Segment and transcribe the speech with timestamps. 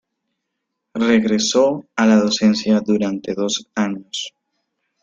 [0.95, 4.33] Regresó a la docencia durante dos años.